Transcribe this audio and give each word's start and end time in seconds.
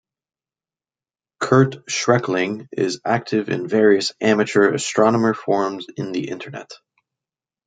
Kurt 1.39 1.85
Schreckling 1.85 2.67
is 2.75 3.01
active 3.05 3.49
in 3.49 3.67
various 3.67 4.13
amateur 4.19 4.73
astronomer 4.73 5.35
forums 5.35 5.85
in 5.95 6.11
the 6.11 6.27
internet. 6.29 6.71